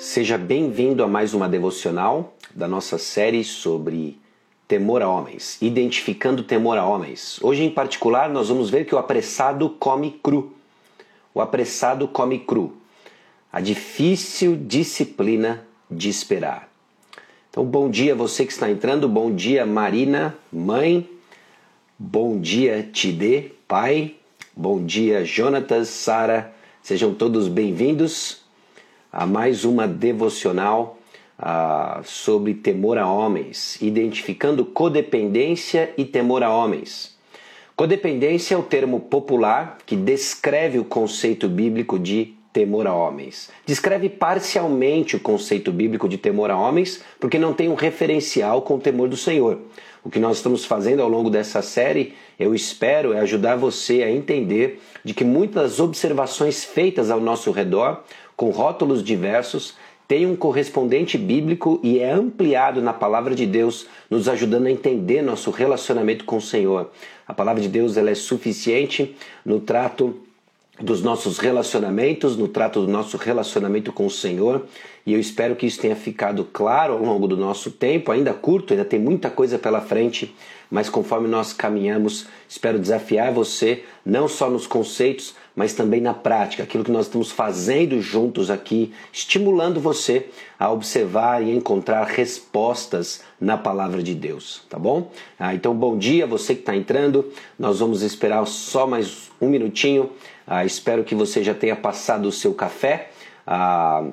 [0.00, 4.18] seja bem-vindo a mais uma devocional da nossa série sobre
[4.66, 7.38] temor a homens, identificando temor a homens.
[7.42, 10.54] Hoje, em particular, nós vamos ver que o apressado come cru.
[11.34, 12.78] O apressado come cru.
[13.52, 16.70] A difícil disciplina de esperar.
[17.50, 21.06] Então, bom dia você que está entrando, bom dia Marina, mãe,
[21.98, 24.14] bom dia Tide, pai,
[24.56, 28.40] bom dia Jonatas, Sara, sejam todos bem-vindos
[29.12, 30.98] a mais uma devocional
[31.38, 37.18] uh, sobre temor a homens, identificando codependência e temor a homens.
[37.74, 43.50] Codependência é o termo popular que descreve o conceito bíblico de temor a homens.
[43.64, 48.74] Descreve parcialmente o conceito bíblico de temor a homens, porque não tem um referencial com
[48.74, 49.58] o temor do Senhor.
[50.02, 54.10] O que nós estamos fazendo ao longo dessa série, eu espero, é ajudar você a
[54.10, 58.02] entender de que muitas observações feitas ao nosso redor
[58.40, 59.74] com rótulos diversos,
[60.08, 65.20] tem um correspondente bíblico e é ampliado na palavra de Deus, nos ajudando a entender
[65.20, 66.90] nosso relacionamento com o Senhor.
[67.28, 70.18] A palavra de Deus ela é suficiente no trato
[70.80, 74.64] dos nossos relacionamentos, no trato do nosso relacionamento com o Senhor,
[75.04, 78.72] e eu espero que isso tenha ficado claro ao longo do nosso tempo, ainda curto,
[78.72, 80.34] ainda tem muita coisa pela frente,
[80.70, 86.62] mas conforme nós caminhamos, espero desafiar você, não só nos conceitos, mas também na prática,
[86.62, 93.56] aquilo que nós estamos fazendo juntos aqui, estimulando você a observar e encontrar respostas na
[93.56, 95.10] palavra de Deus, tá bom?
[95.38, 100.10] Ah, então, bom dia, você que está entrando, nós vamos esperar só mais um minutinho,
[100.46, 103.10] ah, espero que você já tenha passado o seu café.
[103.46, 104.06] Ah,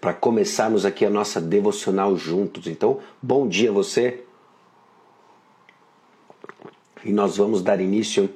[0.00, 2.66] para começarmos aqui a nossa devocional juntos.
[2.66, 4.22] Então, bom dia você
[7.04, 8.30] e nós vamos dar início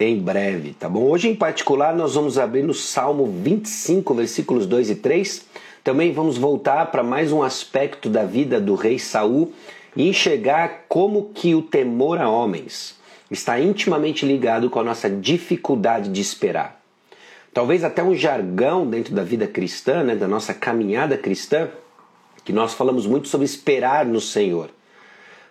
[0.00, 1.10] em breve, tá bom?
[1.10, 5.44] Hoje em particular nós vamos abrir no Salmo 25, versículos 2 e 3.
[5.82, 9.52] Também vamos voltar para mais um aspecto da vida do rei Saul
[9.96, 12.96] e enxergar como que o temor a homens
[13.28, 16.80] está intimamente ligado com a nossa dificuldade de esperar.
[17.52, 21.70] Talvez até um jargão dentro da vida cristã, né, da nossa caminhada cristã,
[22.44, 24.70] que nós falamos muito sobre esperar no Senhor.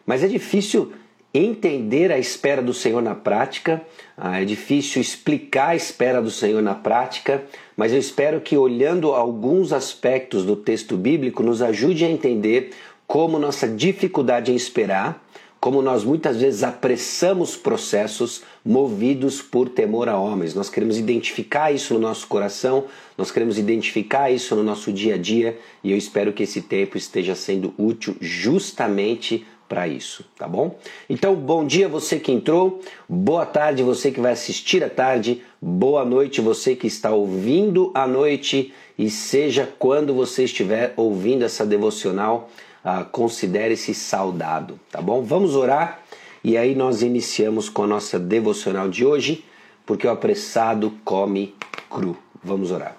[0.06, 0.94] Mas é difícil
[1.34, 3.82] entender a espera do Senhor na prática,
[4.18, 7.44] ah, é difícil explicar a espera do Senhor na prática,
[7.76, 12.72] mas eu espero que olhando alguns aspectos do texto bíblico nos ajude a entender
[13.06, 15.24] como nossa dificuldade em esperar,
[15.60, 20.54] como nós muitas vezes apressamos processos movidos por temor a homens.
[20.54, 22.86] Nós queremos identificar isso no nosso coração,
[23.18, 26.98] nós queremos identificar isso no nosso dia a dia e eu espero que esse tempo
[26.98, 30.78] esteja sendo útil justamente para isso, tá bom?
[31.10, 36.06] Então, bom dia você que entrou, boa tarde você que vai assistir à tarde, boa
[36.06, 42.50] noite você que está ouvindo à noite e seja quando você estiver ouvindo essa devocional,
[42.84, 45.22] uh, considere-se saudado, tá bom?
[45.22, 46.02] Vamos orar
[46.44, 49.44] e aí nós iniciamos com a nossa devocional de hoje,
[49.86, 51.54] porque o apressado come
[51.90, 52.18] cru.
[52.44, 52.96] Vamos orar.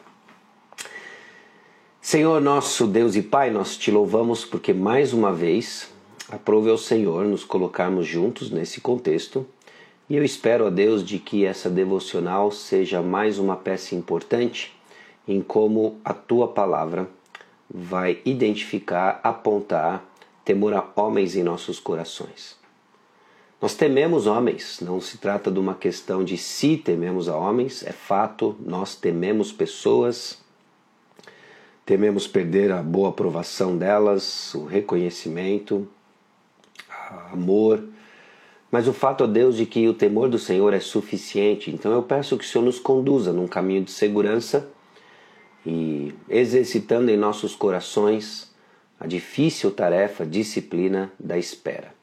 [2.01, 5.91] Senhor nosso Deus e Pai, nós te louvamos porque mais uma vez
[6.31, 9.47] Aprove ao Senhor nos colocarmos juntos nesse contexto
[10.11, 14.77] e eu espero a Deus de que essa devocional seja mais uma peça importante
[15.27, 17.09] em como a tua palavra
[17.69, 20.05] vai identificar, apontar
[20.45, 22.59] temor a homens em nossos corações.
[23.61, 27.93] Nós tememos homens, não se trata de uma questão de se tememos a homens, é
[27.93, 30.39] fato, nós tememos pessoas,
[31.87, 35.89] tememos perder a boa aprovação delas, o reconhecimento,
[37.33, 37.85] amor.
[38.71, 41.71] Mas o fato, ó Deus, de que o temor do Senhor é suficiente.
[41.71, 44.69] Então eu peço que o Senhor nos conduza num caminho de segurança
[45.65, 48.53] e exercitando em nossos corações
[49.01, 51.95] a difícil tarefa, disciplina da espera.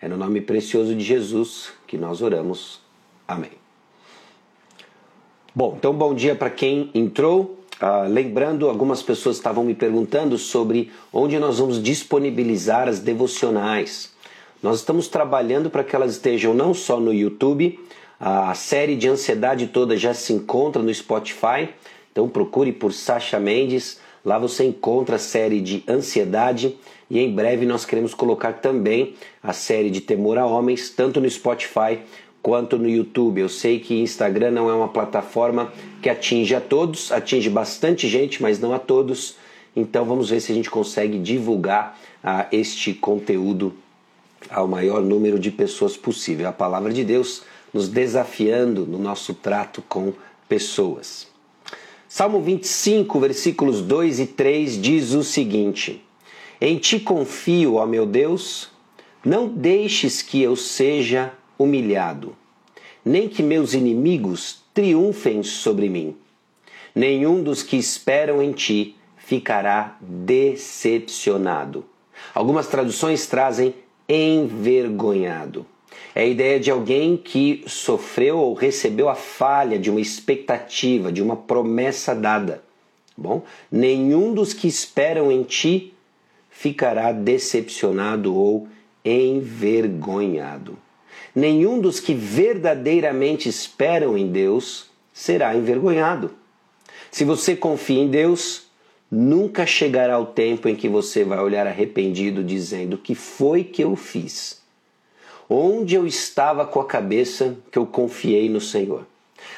[0.00, 2.80] É no nome precioso de Jesus que nós oramos.
[3.28, 3.52] Amém.
[5.54, 7.59] Bom, então bom dia para quem entrou.
[7.80, 14.12] Uh, lembrando, algumas pessoas estavam me perguntando sobre onde nós vamos disponibilizar as devocionais.
[14.62, 17.80] Nós estamos trabalhando para que elas estejam não só no YouTube,
[18.20, 21.70] a série de ansiedade toda já se encontra no Spotify,
[22.12, 26.76] então procure por Sasha Mendes, lá você encontra a série de ansiedade
[27.08, 31.30] e em breve nós queremos colocar também a série de temor a homens, tanto no
[31.30, 31.98] Spotify
[32.42, 33.40] quanto no YouTube.
[33.40, 35.72] Eu sei que Instagram não é uma plataforma
[36.02, 39.36] que atinge a todos, atinge bastante gente, mas não a todos.
[39.74, 43.74] Então vamos ver se a gente consegue divulgar ah, este conteúdo
[44.48, 46.48] ao maior número de pessoas possível.
[46.48, 47.42] A palavra de Deus
[47.72, 50.12] nos desafiando no nosso trato com
[50.48, 51.28] pessoas.
[52.08, 56.02] Salmo 25, versículos 2 e 3 diz o seguinte:
[56.60, 58.70] Em ti confio, ó meu Deus,
[59.24, 62.34] não deixes que eu seja humilhado,
[63.04, 66.16] nem que meus inimigos triunfem sobre mim.
[66.94, 71.84] Nenhum dos que esperam em ti ficará decepcionado.
[72.34, 73.74] Algumas traduções trazem
[74.08, 75.66] envergonhado.
[76.14, 81.22] É a ideia de alguém que sofreu ou recebeu a falha de uma expectativa, de
[81.22, 82.64] uma promessa dada.
[83.16, 85.92] Bom, nenhum dos que esperam em ti
[86.48, 88.66] ficará decepcionado ou
[89.04, 90.76] envergonhado.
[91.34, 96.32] Nenhum dos que verdadeiramente esperam em Deus será envergonhado.
[97.10, 98.64] Se você confia em Deus,
[99.10, 103.96] nunca chegará o tempo em que você vai olhar arrependido dizendo: "Que foi que eu
[103.96, 104.60] fiz?"
[105.48, 109.04] Onde eu estava com a cabeça que eu confiei no Senhor?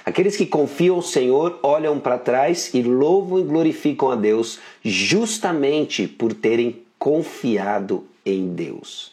[0.05, 6.09] Aqueles que confiam no Senhor olham para trás e louvam e glorificam a Deus justamente
[6.09, 9.12] por terem confiado em Deus.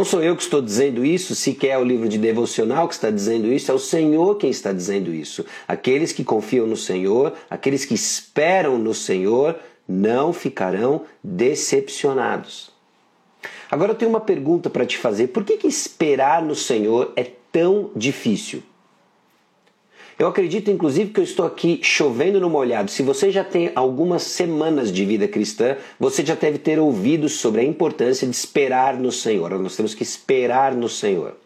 [0.00, 3.10] Não sou eu que estou dizendo isso, sequer é o livro de devocional que está
[3.10, 5.44] dizendo isso, é o Senhor quem está dizendo isso.
[5.68, 12.70] Aqueles que confiam no Senhor, aqueles que esperam no Senhor, não ficarão decepcionados.
[13.70, 17.32] Agora eu tenho uma pergunta para te fazer: por que, que esperar no Senhor é
[17.52, 18.62] tão difícil?
[20.20, 22.90] Eu acredito, inclusive, que eu estou aqui chovendo no molhado.
[22.90, 27.62] Se você já tem algumas semanas de vida cristã, você já deve ter ouvido sobre
[27.62, 29.58] a importância de esperar no Senhor.
[29.58, 31.38] Nós temos que esperar no Senhor.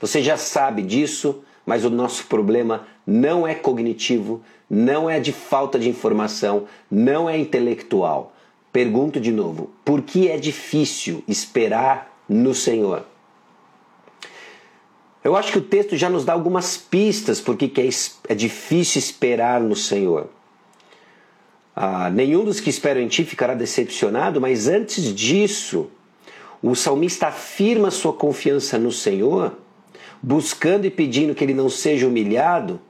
[0.00, 5.78] Você já sabe disso, mas o nosso problema não é cognitivo, não é de falta
[5.78, 8.32] de informação, não é intelectual.
[8.72, 13.11] Pergunto de novo: por que é difícil esperar no Senhor?
[15.24, 17.88] Eu acho que o texto já nos dá algumas pistas porque que é,
[18.28, 20.28] é difícil esperar no Senhor.
[21.74, 25.88] Ah, nenhum dos que esperam em ti ficará decepcionado, mas antes disso,
[26.62, 29.56] o salmista afirma sua confiança no Senhor,
[30.22, 32.80] buscando e pedindo que ele não seja humilhado,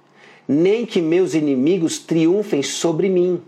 [0.49, 3.41] nem que meus inimigos triunfem sobre mim.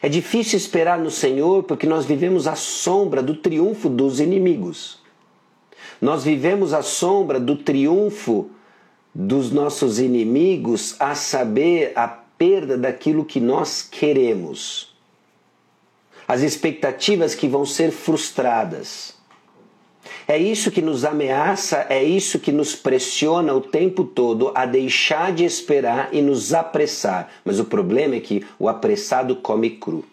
[0.00, 5.01] É difícil esperar no Senhor porque nós vivemos à sombra do triunfo dos inimigos.
[6.02, 8.50] Nós vivemos à sombra do triunfo
[9.14, 14.92] dos nossos inimigos, a saber, a perda daquilo que nós queremos.
[16.26, 19.14] As expectativas que vão ser frustradas.
[20.26, 25.32] É isso que nos ameaça, é isso que nos pressiona o tempo todo a deixar
[25.32, 27.30] de esperar e nos apressar.
[27.44, 30.04] Mas o problema é que o apressado come cru.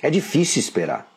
[0.00, 1.13] É difícil esperar.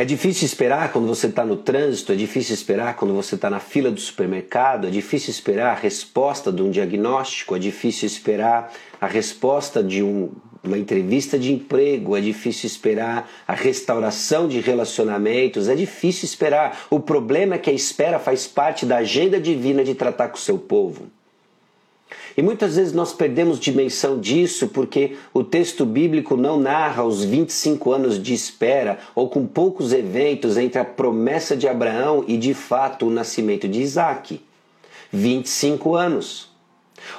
[0.00, 3.58] É difícil esperar quando você está no trânsito, é difícil esperar quando você está na
[3.58, 9.08] fila do supermercado, é difícil esperar a resposta de um diagnóstico, é difícil esperar a
[9.08, 10.30] resposta de um,
[10.62, 16.86] uma entrevista de emprego, é difícil esperar a restauração de relacionamentos, é difícil esperar.
[16.90, 20.40] O problema é que a espera faz parte da agenda divina de tratar com o
[20.40, 21.10] seu povo.
[22.36, 27.92] E muitas vezes nós perdemos dimensão disso porque o texto bíblico não narra os 25
[27.92, 33.06] anos de espera ou com poucos eventos entre a promessa de Abraão e de fato
[33.06, 34.40] o nascimento de Isaac.
[35.12, 36.48] 25 anos.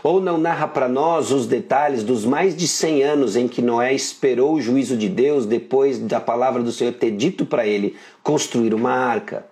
[0.03, 3.93] Ou não narra para nós os detalhes dos mais de 100 anos em que Noé
[3.93, 8.73] esperou o juízo de Deus depois da palavra do Senhor ter dito para ele construir
[8.73, 9.45] uma arca.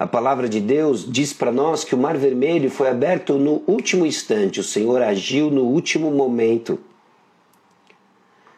[0.00, 4.06] A palavra de Deus diz para nós que o Mar Vermelho foi aberto no último
[4.06, 6.78] instante, o Senhor agiu no último momento.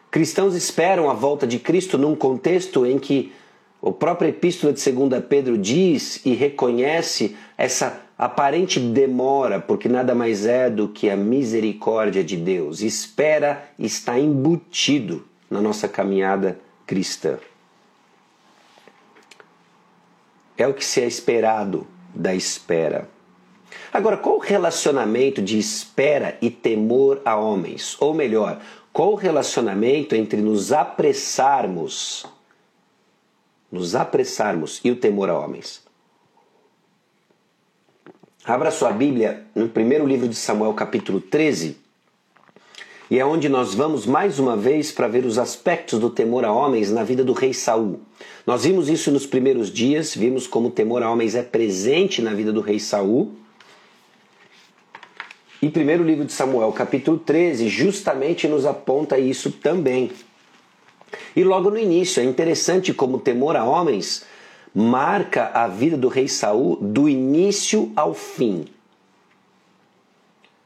[0.09, 3.33] Cristãos esperam a volta de Cristo num contexto em que
[3.81, 10.45] o próprio Epístola de 2 Pedro diz e reconhece essa aparente demora, porque nada mais
[10.45, 12.81] é do que a misericórdia de Deus.
[12.81, 16.57] Espera está embutido na nossa caminhada
[16.87, 17.37] cristã.
[20.57, 23.09] É o que se é esperado da espera.
[23.91, 27.95] Agora, qual o relacionamento de espera e temor a homens?
[27.99, 32.25] Ou melhor, qual o relacionamento entre nos apressarmos,
[33.71, 35.81] nos apressarmos e o temor a homens?
[38.45, 41.77] Abra sua Bíblia no primeiro livro de Samuel, capítulo 13,
[43.13, 46.51] e é onde nós vamos mais uma vez para ver os aspectos do temor a
[46.51, 47.99] homens na vida do rei Saul.
[48.43, 52.33] Nós vimos isso nos primeiros dias, vimos como o temor a homens é presente na
[52.33, 53.33] vida do rei Saul.
[55.61, 60.09] E primeiro livro de Samuel, capítulo 13, justamente nos aponta isso também.
[61.35, 64.25] E logo no início, é interessante como o temor a homens
[64.73, 68.65] marca a vida do rei Saul do início ao fim.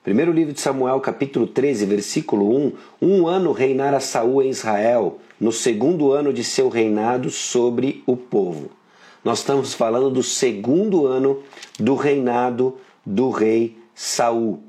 [0.07, 2.73] Primeiro livro de Samuel, capítulo 13, versículo 1.
[3.01, 8.71] Um ano reinara Saul em Israel, no segundo ano de seu reinado sobre o povo.
[9.21, 11.43] Nós estamos falando do segundo ano
[11.77, 14.63] do reinado do rei Saul.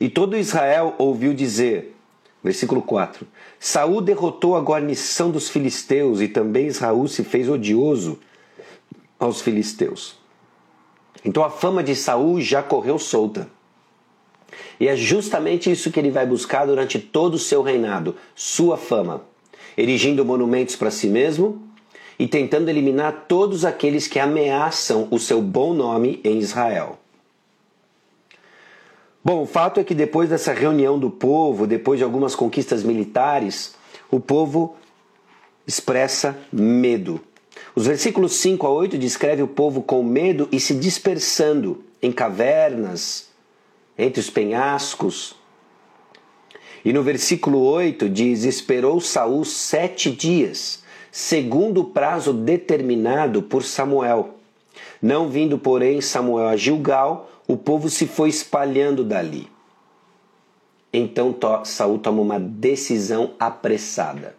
[0.00, 1.94] E todo Israel ouviu dizer,
[2.42, 3.24] versículo 4:
[3.60, 8.18] Saul derrotou a guarnição dos filisteus e também Israel se fez odioso
[9.20, 10.16] aos filisteus.
[11.24, 13.54] Então a fama de Saul já correu solta.
[14.78, 19.22] E é justamente isso que ele vai buscar durante todo o seu reinado, sua fama,
[19.76, 21.62] erigindo monumentos para si mesmo
[22.18, 26.98] e tentando eliminar todos aqueles que ameaçam o seu bom nome em Israel.
[29.24, 33.74] Bom, o fato é que depois dessa reunião do povo, depois de algumas conquistas militares,
[34.10, 34.76] o povo
[35.66, 37.20] expressa medo.
[37.74, 43.28] Os versículos 5 a 8 descreve o povo com medo e se dispersando em cavernas,
[43.98, 45.34] entre os penhascos.
[46.84, 54.36] E no versículo 8 diz: Esperou Saul sete dias, segundo o prazo determinado por Samuel.
[55.00, 59.48] Não vindo, porém, Samuel a Gilgal, o povo se foi espalhando dali.
[60.92, 61.34] Então
[61.64, 64.34] Saul toma uma decisão apressada.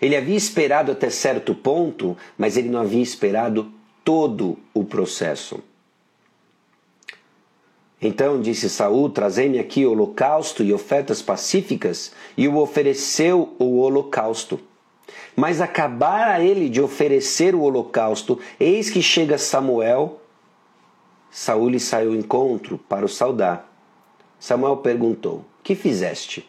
[0.00, 3.70] Ele havia esperado até certo ponto, mas ele não havia esperado
[4.04, 5.62] todo o processo.
[8.00, 14.58] Então disse Saul: Trazei-me aqui holocausto e ofertas pacíficas, e o ofereceu o holocausto.
[15.36, 20.20] Mas acabara ele de oferecer o holocausto, eis que chega Samuel.
[21.30, 23.70] Saul lhe saiu ao encontro para o saudar.
[24.38, 26.48] Samuel perguntou: Que fizeste?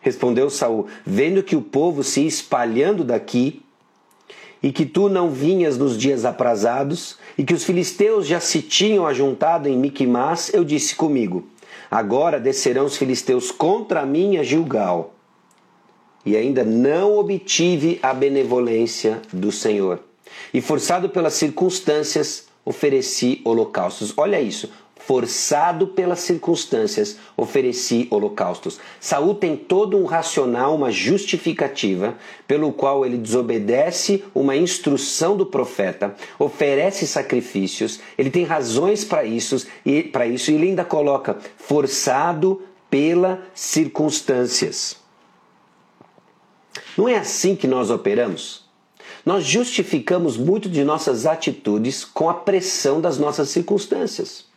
[0.00, 3.63] Respondeu Saul: Vendo que o povo se espalhando daqui,
[4.64, 9.06] e que tu não vinhas nos dias aprazados, e que os filisteus já se tinham
[9.06, 11.46] ajuntado em Miquimás, eu disse comigo:
[11.90, 15.12] Agora descerão os filisteus contra mim a Gilgal.
[16.24, 20.00] E ainda não obtive a benevolência do Senhor.
[20.54, 24.14] E forçado pelas circunstâncias, ofereci holocaustos.
[24.16, 24.70] Olha isso
[25.06, 28.80] forçado pelas circunstâncias, ofereci holocaustos.
[28.98, 32.16] Saul tem todo um racional, uma justificativa
[32.48, 39.66] pelo qual ele desobedece uma instrução do profeta, oferece sacrifícios, ele tem razões para isso
[39.84, 44.96] e para isso ele ainda coloca forçado pelas circunstâncias.
[46.96, 48.64] Não é assim que nós operamos?
[49.26, 54.53] Nós justificamos muito de nossas atitudes com a pressão das nossas circunstâncias.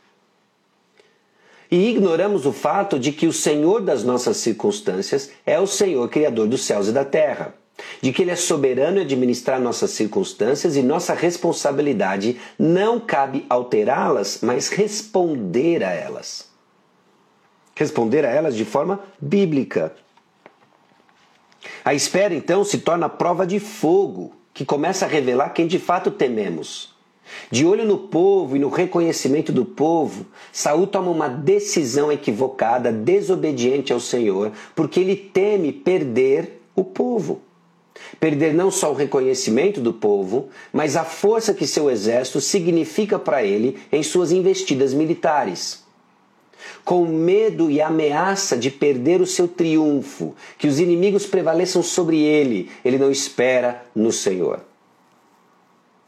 [1.70, 6.48] E ignoramos o fato de que o Senhor das nossas circunstâncias é o Senhor Criador
[6.48, 7.54] dos céus e da terra.
[8.02, 14.40] De que Ele é soberano em administrar nossas circunstâncias e nossa responsabilidade não cabe alterá-las,
[14.42, 16.50] mas responder a elas.
[17.76, 19.94] Responder a elas de forma bíblica.
[21.84, 26.10] A espera, então, se torna prova de fogo que começa a revelar quem de fato
[26.10, 26.97] tememos.
[27.50, 33.94] De olho no povo e no reconhecimento do povo, Saul toma uma decisão equivocada, desobediente
[33.94, 37.42] ao Senhor, porque ele teme perder o povo.
[38.20, 43.44] Perder não só o reconhecimento do povo, mas a força que seu exército significa para
[43.44, 45.86] ele em suas investidas militares.
[46.84, 52.70] Com medo e ameaça de perder o seu triunfo, que os inimigos prevaleçam sobre ele,
[52.84, 54.62] ele não espera no Senhor.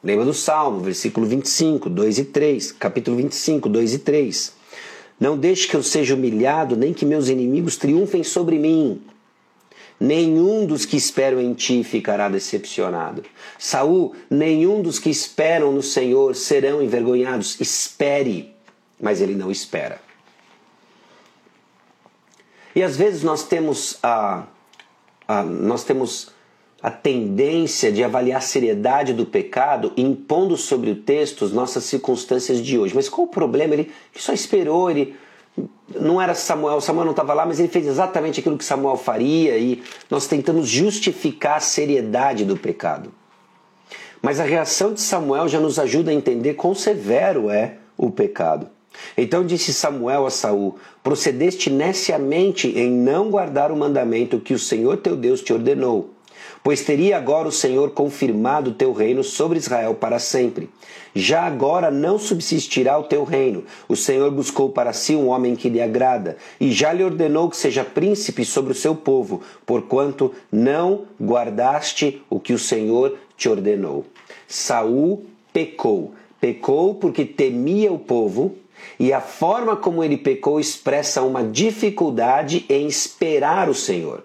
[0.04, 4.54] Lembra do Salmo, versículo 25, 2 e 3, capítulo 25, 2 e 3.
[5.20, 9.02] Não deixe que eu seja humilhado, nem que meus inimigos triunfem sobre mim.
[10.00, 13.26] Nenhum dos que esperam em ti ficará decepcionado.
[13.58, 17.60] Saul, nenhum dos que esperam no Senhor serão envergonhados.
[17.60, 18.56] Espere,
[18.98, 20.00] mas ele não espera.
[22.74, 24.46] E às vezes nós temos a,
[25.28, 26.32] a nós temos
[26.82, 32.62] a tendência de avaliar a seriedade do pecado impondo sobre o texto as nossas circunstâncias
[32.62, 32.96] de hoje.
[32.96, 33.74] Mas qual o problema?
[33.74, 35.16] Ele, só esperou, ele
[36.00, 39.58] não era Samuel, Samuel não estava lá, mas ele fez exatamente aquilo que Samuel faria
[39.58, 43.12] e nós tentamos justificar a seriedade do pecado.
[44.22, 48.70] Mas a reação de Samuel já nos ajuda a entender quão severo é o pecado.
[49.18, 54.98] Então disse Samuel a Saul: Procedeste neciamente em não guardar o mandamento que o Senhor
[54.98, 56.14] teu Deus te ordenou
[56.64, 60.70] pois teria agora o Senhor confirmado o teu reino sobre Israel para sempre.
[61.16, 63.64] Já agora não subsistirá o teu reino.
[63.88, 67.58] O Senhor buscou para si um homem que lhe agrada, e já lhe ordenou que
[67.58, 74.06] seja príncipe sobre o seu povo, porquanto não guardaste o que o Senhor te ordenou.
[74.48, 76.14] Saul pecou.
[76.40, 78.56] Pecou porque temia o povo
[79.00, 84.24] E a forma como ele pecou expressa uma dificuldade em esperar o Senhor,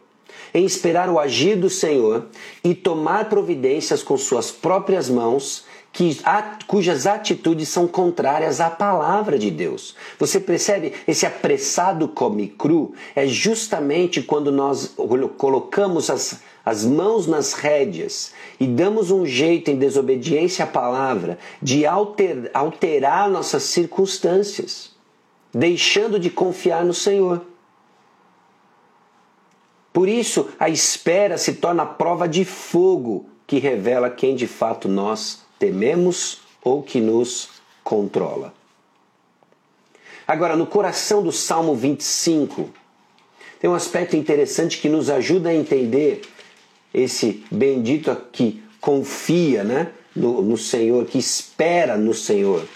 [0.55, 2.27] em esperar o agir do Senhor
[2.63, 6.19] e tomar providências com suas próprias mãos que,
[6.67, 9.95] cujas atitudes são contrárias à palavra de Deus.
[10.19, 10.93] Você percebe?
[11.07, 14.95] Esse apressado come cru é justamente quando nós
[15.39, 21.87] colocamos as, as mãos nas rédeas e damos um jeito em desobediência à palavra de
[21.87, 24.91] alter, alterar nossas circunstâncias,
[25.53, 27.54] deixando de confiar no Senhor.
[29.95, 35.45] Por isso, a espera se torna prova de fogo que revela quem de fato nós
[35.57, 37.49] tememos ou que nos
[37.85, 38.53] controla.
[40.27, 42.71] Agora, no coração do Salmo 25,
[43.61, 46.23] tem um aspecto interessante que nos ajuda a entender
[46.93, 52.67] esse bendito que confia né, no, no Senhor, que espera no Senhor.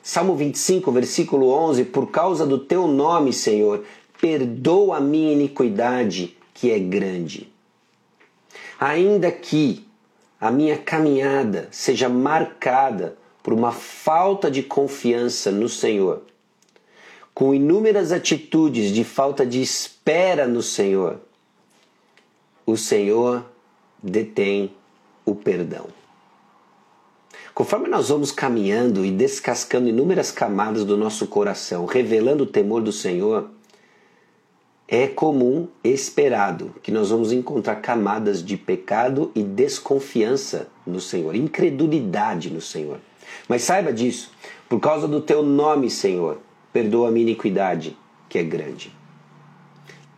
[0.00, 3.84] Salmo 25, versículo 11: Por causa do teu nome, Senhor,
[4.20, 7.48] perdoa a minha iniquidade, que é grande.
[8.80, 9.86] Ainda que
[10.40, 16.22] a minha caminhada seja marcada por uma falta de confiança no Senhor,
[17.32, 21.20] com inúmeras atitudes de falta de espera no Senhor,
[22.66, 23.44] o Senhor
[24.02, 24.72] detém
[25.24, 25.86] o perdão.
[27.54, 32.92] Conforme nós vamos caminhando e descascando inúmeras camadas do nosso coração, revelando o temor do
[32.92, 33.48] Senhor,
[34.90, 42.50] é comum, esperado, que nós vamos encontrar camadas de pecado e desconfiança no Senhor, incredulidade
[42.50, 42.98] no Senhor.
[43.46, 44.32] Mas saiba disso,
[44.66, 46.40] por causa do teu nome, Senhor,
[46.72, 47.94] perdoa a minha iniquidade,
[48.30, 48.90] que é grande.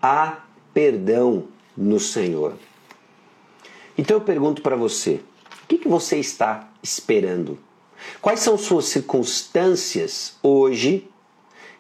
[0.00, 2.54] Há perdão no Senhor.
[3.98, 5.20] Então eu pergunto para você:
[5.64, 7.58] o que, que você está esperando?
[8.22, 11.08] Quais são suas circunstâncias hoje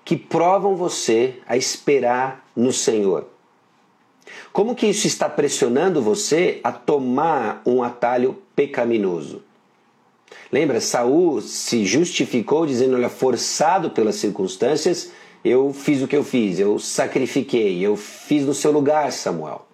[0.04, 3.26] que provam você a esperar no Senhor.
[4.52, 9.42] Como que isso está pressionando você a tomar um atalho pecaminoso?
[10.52, 15.10] Lembra, Saul se justificou dizendo, olha, forçado pelas circunstâncias,
[15.44, 19.66] eu fiz o que eu fiz, eu sacrifiquei, eu fiz no seu lugar, Samuel.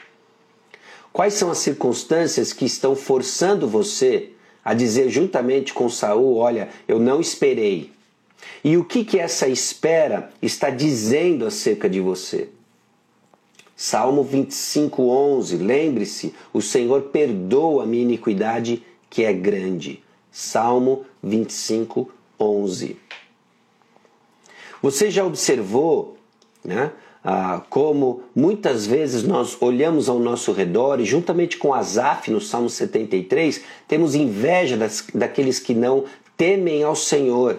[1.12, 4.30] Quais são as circunstâncias que estão forçando você
[4.62, 7.90] a dizer juntamente com Saul, olha, eu não esperei,
[8.62, 12.48] e o que, que essa espera está dizendo acerca de você?
[13.76, 15.56] Salmo 25, 11.
[15.58, 20.02] Lembre-se: o Senhor perdoa a minha iniquidade, que é grande.
[20.32, 22.10] Salmo 25,
[22.40, 22.96] 11.
[24.82, 26.16] Você já observou
[26.64, 26.92] né,
[27.24, 32.70] ah, como muitas vezes nós olhamos ao nosso redor e, juntamente com Asaf, no Salmo
[32.70, 36.04] 73, temos inveja das, daqueles que não
[36.36, 37.58] temem ao Senhor.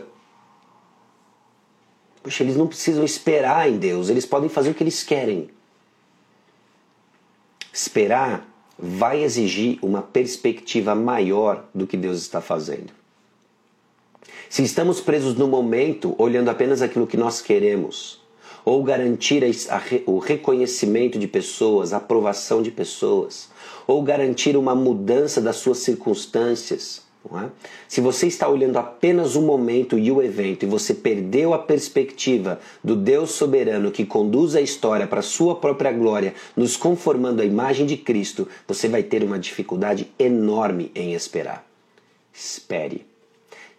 [2.24, 5.50] Poxa, eles não precisam esperar em Deus, eles podem fazer o que eles querem.
[7.78, 8.44] Esperar
[8.76, 12.92] vai exigir uma perspectiva maior do que Deus está fazendo.
[14.50, 18.20] Se estamos presos no momento, olhando apenas aquilo que nós queremos,
[18.66, 23.48] ou garantir a, a, o reconhecimento de pessoas, a aprovação de pessoas,
[23.86, 27.50] ou garantir uma mudança das suas circunstâncias, é?
[27.88, 32.60] Se você está olhando apenas o momento e o evento e você perdeu a perspectiva
[32.84, 37.46] do Deus soberano que conduz a história para a sua própria glória, nos conformando à
[37.46, 41.66] imagem de Cristo, você vai ter uma dificuldade enorme em esperar.
[42.34, 43.06] Espere.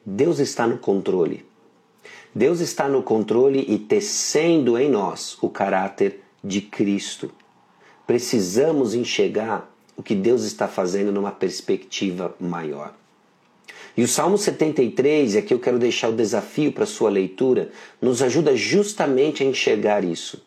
[0.04, 1.46] Deus está no controle.
[2.34, 7.30] Deus está no controle e tecendo em nós o caráter de Cristo.
[8.06, 12.94] Precisamos enxergar o que Deus está fazendo numa perspectiva maior.
[13.98, 18.22] E o Salmo 73, e aqui eu quero deixar o desafio para sua leitura, nos
[18.22, 20.40] ajuda justamente a enxergar isso.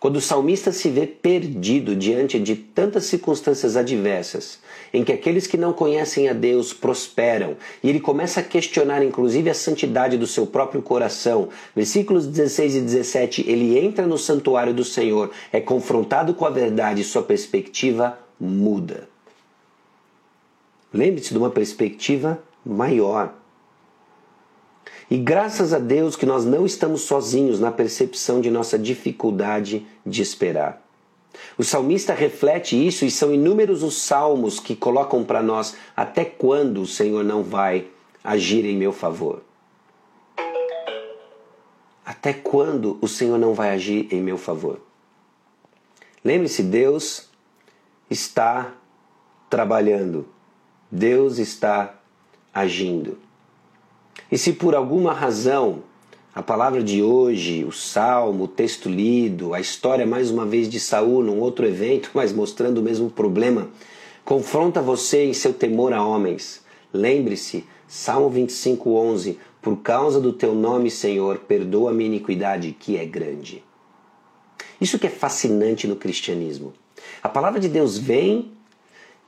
[0.00, 4.58] Quando o salmista se vê perdido diante de tantas circunstâncias adversas,
[4.92, 9.48] em que aqueles que não conhecem a Deus prosperam, e ele começa a questionar inclusive
[9.48, 14.82] a santidade do seu próprio coração, versículos 16 e 17, ele entra no santuário do
[14.82, 19.08] Senhor, é confrontado com a verdade e sua perspectiva muda.
[20.92, 23.32] Lembre-se de uma perspectiva maior.
[25.08, 30.20] E graças a Deus que nós não estamos sozinhos na percepção de nossa dificuldade de
[30.20, 30.82] esperar.
[31.56, 36.82] O salmista reflete isso e são inúmeros os salmos que colocam para nós até quando
[36.82, 37.86] o Senhor não vai
[38.24, 39.42] agir em meu favor.
[42.04, 44.80] Até quando o Senhor não vai agir em meu favor?
[46.24, 47.28] Lembre-se, Deus
[48.10, 48.72] está
[49.48, 50.26] trabalhando.
[50.90, 51.94] Deus está
[52.56, 53.18] agindo.
[54.32, 55.82] E se por alguma razão
[56.36, 60.78] A palavra de hoje, o salmo, o texto lido, a história mais uma vez de
[60.78, 63.70] Saul num outro evento, mas mostrando o mesmo problema,
[64.22, 66.62] confronta você em seu temor a homens.
[66.92, 73.06] Lembre-se, Salmo 25:11, por causa do teu nome, Senhor, perdoa a minha iniquidade, que é
[73.06, 73.64] grande.
[74.78, 76.74] Isso que é fascinante no cristianismo.
[77.22, 78.52] A palavra de Deus vem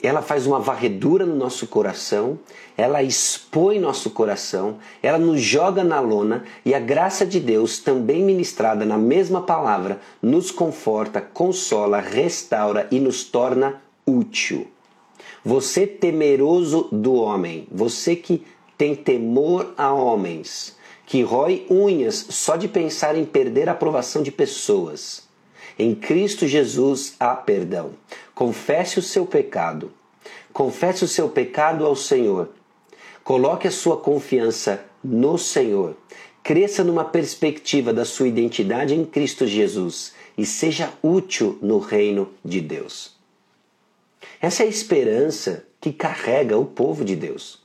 [0.03, 2.39] ela faz uma varredura no nosso coração,
[2.77, 8.23] ela expõe nosso coração, ela nos joga na lona e a graça de Deus, também
[8.23, 14.69] ministrada na mesma palavra, nos conforta, consola, restaura e nos torna útil.
[15.45, 18.45] Você temeroso do homem, você que
[18.77, 24.31] tem temor a homens, que rói unhas só de pensar em perder a aprovação de
[24.31, 25.27] pessoas.
[25.79, 27.93] Em Cristo Jesus há perdão.
[28.39, 29.91] Confesse o seu pecado.
[30.53, 32.51] Confesse o seu pecado ao Senhor.
[33.25, 35.97] Coloque a sua confiança no Senhor.
[36.41, 42.61] Cresça numa perspectiva da sua identidade em Cristo Jesus e seja útil no reino de
[42.61, 43.17] Deus.
[44.41, 47.61] Essa é a esperança que carrega o povo de Deus.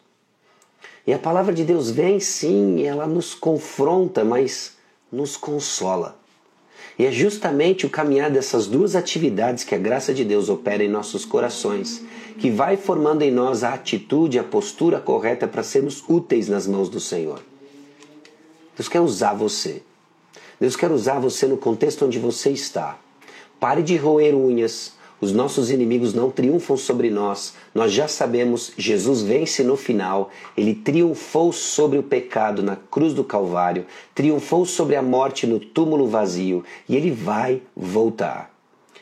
[1.05, 4.75] E a palavra de Deus vem sim, ela nos confronta, mas
[5.11, 6.22] nos consola.
[6.97, 10.89] E é justamente o caminhar dessas duas atividades que a graça de Deus opera em
[10.89, 12.03] nossos corações
[12.37, 16.89] que vai formando em nós a atitude, a postura correta para sermos úteis nas mãos
[16.89, 17.41] do Senhor.
[18.75, 19.83] Deus quer usar você.
[20.59, 22.97] Deus quer usar você no contexto onde você está.
[23.59, 24.93] Pare de roer unhas.
[25.23, 27.53] Os nossos inimigos não triunfam sobre nós.
[27.73, 30.29] Nós já sabemos, Jesus vence no final.
[30.57, 36.07] Ele triunfou sobre o pecado na cruz do Calvário, triunfou sobre a morte no túmulo
[36.07, 38.53] vazio e ele vai voltar.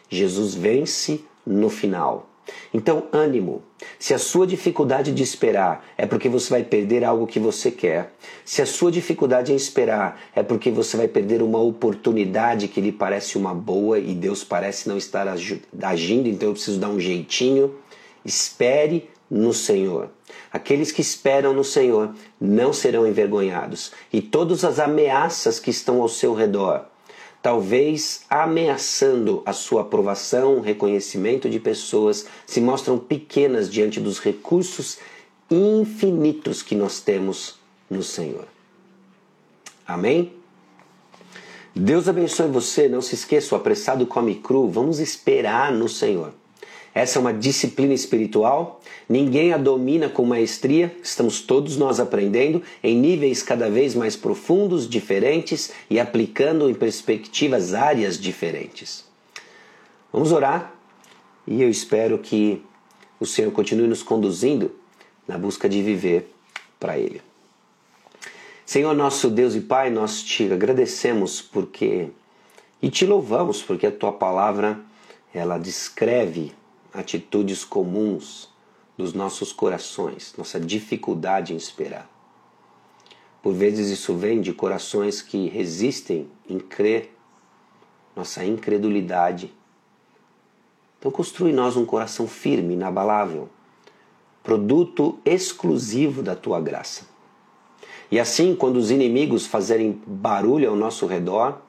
[0.07, 2.30] Jesus vence no final.
[2.73, 3.61] Então, ânimo.
[3.99, 8.13] Se a sua dificuldade de esperar é porque você vai perder algo que você quer,
[8.45, 12.91] se a sua dificuldade em esperar é porque você vai perder uma oportunidade que lhe
[12.91, 17.75] parece uma boa e Deus parece não estar agindo, então eu preciso dar um jeitinho,
[18.23, 20.09] espere no Senhor.
[20.51, 26.09] Aqueles que esperam no Senhor não serão envergonhados, e todas as ameaças que estão ao
[26.09, 26.90] seu redor
[27.41, 34.99] talvez ameaçando a sua aprovação, reconhecimento de pessoas, se mostram pequenas diante dos recursos
[35.49, 38.47] infinitos que nós temos no Senhor.
[39.85, 40.33] Amém?
[41.75, 42.87] Deus abençoe você.
[42.87, 44.69] Não se esqueça, o apressado come cru.
[44.69, 46.33] Vamos esperar no Senhor.
[46.93, 52.97] Essa é uma disciplina espiritual, ninguém a domina com maestria, estamos todos nós aprendendo em
[52.97, 59.05] níveis cada vez mais profundos, diferentes e aplicando em perspectivas áreas diferentes.
[60.11, 60.73] Vamos orar
[61.47, 62.61] e eu espero que
[63.21, 64.75] o Senhor continue nos conduzindo
[65.25, 66.33] na busca de viver
[66.77, 67.21] para Ele.
[68.65, 72.09] Senhor nosso Deus e Pai, nós te agradecemos porque
[72.81, 74.79] e te louvamos porque a tua palavra
[75.33, 76.51] ela descreve
[76.93, 78.49] atitudes comuns
[78.97, 82.09] dos nossos corações, nossa dificuldade em esperar.
[83.41, 87.15] Por vezes isso vem de corações que resistem em crer,
[88.15, 89.51] nossa incredulidade.
[90.99, 93.49] Então construi nós um coração firme, inabalável,
[94.43, 97.09] produto exclusivo da tua graça.
[98.11, 101.61] E assim, quando os inimigos fazerem barulho ao nosso redor,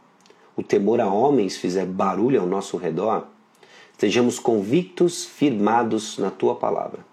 [0.56, 3.28] o temor a homens fizer barulho ao nosso redor,
[4.02, 7.06] Sejamos convictos, firmados na tua palavra.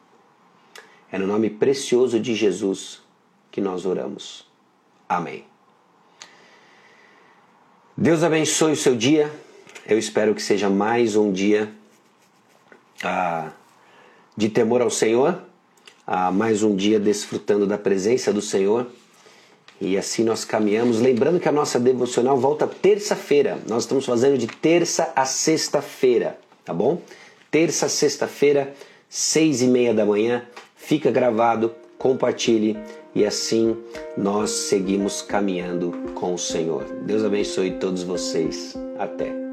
[1.12, 3.04] É no nome precioso de Jesus
[3.52, 4.43] que nós oramos.
[5.08, 5.45] Amém.
[7.95, 9.32] Deus abençoe o seu dia.
[9.86, 11.71] Eu espero que seja mais um dia
[13.04, 13.52] ah,
[14.36, 15.43] de temor ao Senhor,
[16.08, 18.88] ah, mais um dia desfrutando da presença do Senhor.
[19.80, 20.99] E assim nós caminhamos.
[20.99, 23.60] Lembrando que a nossa devocional volta terça-feira.
[23.67, 27.02] Nós estamos fazendo de terça a sexta-feira tá bom?
[27.52, 28.74] Terça, sexta-feira,
[29.10, 30.43] seis e meia da manhã,
[30.76, 32.78] fica gravado, compartilhe
[33.15, 33.76] e assim
[34.15, 36.84] nós seguimos caminhando com o Senhor.
[37.04, 38.76] Deus abençoe todos vocês.
[38.98, 39.48] Até.